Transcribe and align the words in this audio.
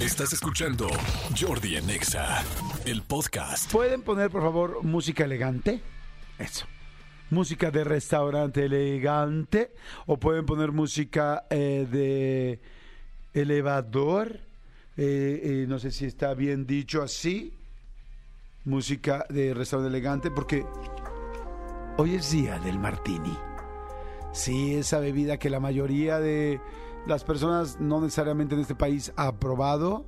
Estás 0.00 0.32
escuchando 0.32 0.88
Jordi 1.38 1.76
en 1.76 1.90
Exa, 1.90 2.42
el 2.86 3.02
podcast. 3.02 3.70
¿Pueden 3.70 4.00
poner, 4.00 4.30
por 4.30 4.40
favor, 4.40 4.82
música 4.82 5.24
elegante? 5.24 5.82
Eso. 6.38 6.64
Música 7.28 7.70
de 7.70 7.84
restaurante 7.84 8.64
elegante. 8.64 9.74
O 10.06 10.16
pueden 10.16 10.46
poner 10.46 10.72
música 10.72 11.44
eh, 11.50 11.86
de 11.90 12.60
elevador. 13.34 14.40
Eh, 14.96 15.66
no 15.68 15.78
sé 15.78 15.90
si 15.90 16.06
está 16.06 16.32
bien 16.32 16.66
dicho 16.66 17.02
así. 17.02 17.52
Música 18.64 19.26
de 19.28 19.52
restaurante 19.52 19.94
elegante, 19.94 20.30
porque 20.30 20.64
hoy 21.98 22.14
es 22.14 22.30
día 22.30 22.58
del 22.60 22.78
martini. 22.78 23.36
Sí, 24.32 24.76
esa 24.76 24.98
bebida 24.98 25.36
que 25.36 25.50
la 25.50 25.60
mayoría 25.60 26.20
de 26.20 26.58
las 27.06 27.24
personas, 27.24 27.80
no 27.80 28.00
necesariamente 28.00 28.54
en 28.54 28.60
este 28.60 28.74
país, 28.74 29.12
ha 29.16 29.36
probado. 29.36 30.04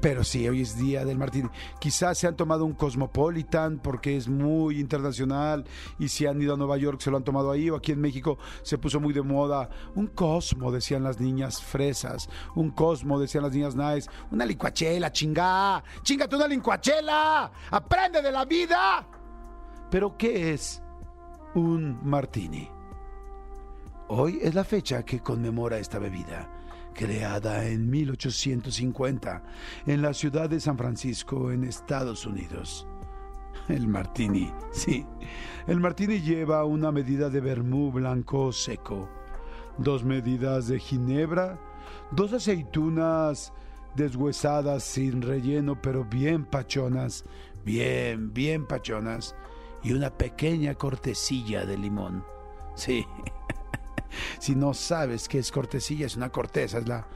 Pero 0.00 0.22
sí, 0.22 0.48
hoy 0.48 0.60
es 0.60 0.78
día 0.78 1.04
del 1.04 1.18
martini. 1.18 1.48
Quizás 1.80 2.18
se 2.18 2.28
han 2.28 2.36
tomado 2.36 2.64
un 2.64 2.74
Cosmopolitan 2.74 3.78
porque 3.78 4.16
es 4.16 4.28
muy 4.28 4.78
internacional 4.78 5.64
y 5.98 6.08
si 6.08 6.26
han 6.26 6.40
ido 6.40 6.54
a 6.54 6.56
Nueva 6.56 6.76
York 6.76 7.00
se 7.00 7.10
lo 7.10 7.16
han 7.16 7.24
tomado 7.24 7.50
ahí 7.50 7.70
o 7.70 7.76
aquí 7.76 7.92
en 7.92 8.00
México 8.00 8.38
se 8.62 8.78
puso 8.78 9.00
muy 9.00 9.12
de 9.12 9.22
moda. 9.22 9.68
Un 9.94 10.06
Cosmo, 10.06 10.70
decían 10.70 11.02
las 11.02 11.18
niñas 11.18 11.60
fresas. 11.62 12.28
Un 12.54 12.70
Cosmo, 12.70 13.18
decían 13.18 13.42
las 13.42 13.52
niñas 13.52 13.74
nice. 13.74 14.08
Una 14.30 14.46
licuachela, 14.46 15.10
chingá. 15.10 15.82
Chingate 16.02 16.36
una 16.36 16.46
licuachela. 16.46 17.50
Aprende 17.70 18.22
de 18.22 18.30
la 18.30 18.44
vida. 18.44 19.08
Pero 19.90 20.16
¿qué 20.16 20.52
es 20.52 20.82
un 21.54 21.98
martini? 22.08 22.75
Hoy 24.08 24.38
es 24.40 24.54
la 24.54 24.62
fecha 24.62 25.04
que 25.04 25.18
conmemora 25.18 25.78
esta 25.78 25.98
bebida, 25.98 26.48
creada 26.94 27.66
en 27.66 27.90
1850 27.90 29.42
en 29.84 30.00
la 30.00 30.14
ciudad 30.14 30.48
de 30.48 30.60
San 30.60 30.78
Francisco, 30.78 31.50
en 31.50 31.64
Estados 31.64 32.24
Unidos. 32.24 32.86
El 33.68 33.88
martini, 33.88 34.52
sí. 34.70 35.04
El 35.66 35.80
martini 35.80 36.20
lleva 36.20 36.64
una 36.64 36.92
medida 36.92 37.30
de 37.30 37.40
vermú 37.40 37.90
blanco 37.90 38.52
seco, 38.52 39.08
dos 39.76 40.04
medidas 40.04 40.68
de 40.68 40.78
ginebra, 40.78 41.58
dos 42.12 42.32
aceitunas 42.32 43.52
deshuesadas 43.96 44.84
sin 44.84 45.20
relleno, 45.20 45.82
pero 45.82 46.04
bien 46.04 46.44
pachonas, 46.44 47.24
bien, 47.64 48.32
bien 48.32 48.68
pachonas, 48.68 49.34
y 49.82 49.94
una 49.94 50.10
pequeña 50.10 50.76
cortecilla 50.76 51.66
de 51.66 51.76
limón. 51.76 52.24
Sí. 52.76 53.04
Si 54.38 54.54
no 54.54 54.74
sabes 54.74 55.28
qué 55.28 55.38
es 55.38 55.50
cortesilla, 55.50 56.06
es 56.06 56.16
una 56.16 56.30
corteza, 56.30 56.78
es 56.78 56.88
la, 56.88 57.06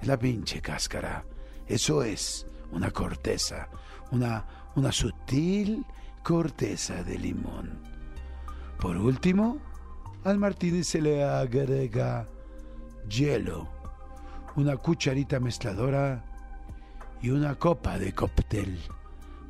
es 0.00 0.06
la 0.06 0.18
pinche 0.18 0.60
cáscara. 0.60 1.24
Eso 1.66 2.02
es 2.02 2.46
una 2.72 2.90
corteza, 2.90 3.68
una, 4.10 4.44
una 4.74 4.92
sutil 4.92 5.84
corteza 6.22 7.02
de 7.02 7.18
limón. 7.18 7.78
Por 8.80 8.96
último, 8.96 9.58
al 10.24 10.38
martini 10.38 10.82
se 10.84 11.00
le 11.00 11.24
agrega 11.24 12.26
hielo, 13.08 13.68
una 14.56 14.76
cucharita 14.76 15.40
mezcladora 15.40 16.24
y 17.22 17.30
una 17.30 17.54
copa 17.54 17.98
de 17.98 18.12
cóctel. 18.12 18.78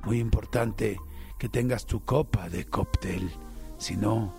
Muy 0.04 0.20
importante 0.20 0.98
que 1.38 1.48
tengas 1.48 1.86
tu 1.86 2.04
copa 2.04 2.48
de 2.48 2.66
cóctel, 2.66 3.30
si 3.78 3.96
no, 3.96 4.32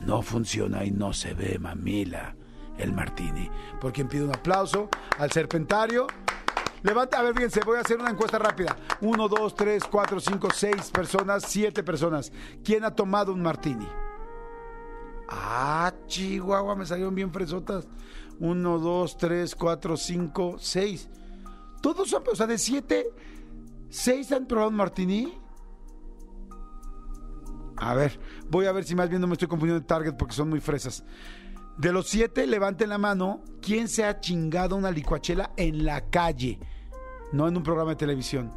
no 0.00 0.22
funciona 0.22 0.84
y 0.84 0.90
no 0.90 1.12
se 1.12 1.34
ve, 1.34 1.58
mamila, 1.58 2.36
el 2.78 2.92
martini. 2.92 3.50
Por 3.80 3.92
quien 3.92 4.08
pide 4.08 4.24
un 4.24 4.34
aplauso 4.34 4.88
al 5.18 5.30
serpentario. 5.32 6.06
Levanta, 6.82 7.18
a 7.18 7.22
ver, 7.22 7.34
fíjense, 7.34 7.60
voy 7.64 7.78
a 7.78 7.80
hacer 7.80 7.98
una 7.98 8.10
encuesta 8.10 8.38
rápida. 8.38 8.76
Uno, 9.00 9.28
dos, 9.28 9.54
tres, 9.54 9.84
cuatro, 9.90 10.20
cinco, 10.20 10.48
seis 10.52 10.90
personas, 10.90 11.44
siete 11.46 11.82
personas. 11.82 12.30
¿Quién 12.62 12.84
ha 12.84 12.94
tomado 12.94 13.32
un 13.32 13.42
martini? 13.42 13.88
Ah, 15.28 15.92
chihuahua, 16.06 16.76
me 16.76 16.86
salieron 16.86 17.14
bien 17.14 17.32
fresotas. 17.32 17.88
Uno, 18.38 18.78
dos, 18.78 19.16
tres, 19.16 19.56
cuatro, 19.56 19.96
cinco, 19.96 20.56
seis. 20.58 21.08
Todos 21.80 22.10
son, 22.10 22.22
o 22.30 22.36
sea, 22.36 22.46
de 22.46 22.58
siete, 22.58 23.10
seis 23.88 24.30
han 24.30 24.46
probado 24.46 24.70
un 24.70 24.76
martini. 24.76 25.36
A 27.76 27.94
ver, 27.94 28.18
voy 28.48 28.66
a 28.66 28.72
ver 28.72 28.84
si 28.84 28.94
más 28.94 29.08
bien 29.08 29.20
no 29.20 29.26
me 29.26 29.34
estoy 29.34 29.48
confundiendo 29.48 29.80
de 29.80 29.86
target 29.86 30.14
porque 30.16 30.34
son 30.34 30.48
muy 30.48 30.60
fresas. 30.60 31.04
De 31.76 31.92
los 31.92 32.08
siete, 32.08 32.46
levanten 32.46 32.88
la 32.88 32.98
mano. 32.98 33.42
¿Quién 33.60 33.88
se 33.88 34.04
ha 34.04 34.18
chingado 34.18 34.76
una 34.76 34.90
licuachela 34.90 35.52
en 35.56 35.84
la 35.84 36.08
calle? 36.08 36.58
No 37.32 37.46
en 37.48 37.56
un 37.56 37.62
programa 37.62 37.90
de 37.90 37.96
televisión. 37.96 38.50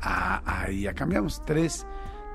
Ah, 0.00 0.42
ahí 0.46 0.82
ya 0.82 0.94
cambiamos. 0.94 1.44
Tres, 1.44 1.86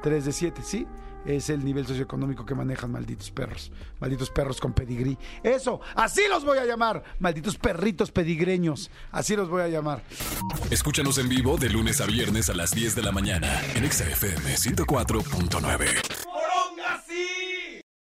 tres 0.04 0.26
de 0.26 0.32
siete, 0.32 0.62
¿sí? 0.62 0.86
Es 1.26 1.50
el 1.50 1.64
nivel 1.64 1.88
socioeconómico 1.88 2.46
que 2.46 2.56
manejan 2.56 2.92
malditos 2.92 3.32
perros. 3.32 3.72
Malditos 4.00 4.30
perros 4.30 4.60
con 4.60 4.74
pedigrí. 4.74 5.18
Eso, 5.44 5.82
así 5.96 6.22
los 6.30 6.46
voy 6.46 6.58
a 6.58 6.66
llamar. 6.66 7.04
Malditos 7.20 7.58
perritos 7.58 8.12
pedigreños. 8.12 8.92
Así 9.12 9.36
los 9.36 9.50
voy 9.50 9.64
a 9.64 9.68
llamar. 9.68 10.04
Escúchanos 10.70 11.18
en 11.18 11.30
vivo 11.30 11.58
de 11.58 11.70
lunes 11.70 12.02
a 12.02 12.06
viernes 12.06 12.50
a 12.50 12.54
las 12.54 12.72
10 12.72 12.96
de 12.96 13.02
la 13.02 13.12
mañana 13.12 13.62
en 13.76 13.92
XFM 13.92 14.56
104.9. 14.56 16.05